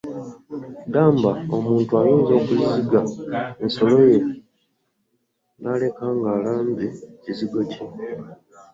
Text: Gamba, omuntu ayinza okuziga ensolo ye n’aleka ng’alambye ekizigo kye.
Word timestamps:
Gamba, 0.93 1.31
omuntu 1.55 1.91
ayinza 2.01 2.31
okuziga 2.39 2.99
ensolo 3.63 3.97
ye 4.09 4.19
n’aleka 5.61 6.05
ng’alambye 6.15 6.87
ekizigo 7.13 7.59
kye. 7.71 7.83